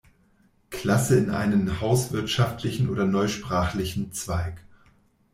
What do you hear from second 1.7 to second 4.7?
hauswirtschaftlichen oder neusprachlichen Zweig.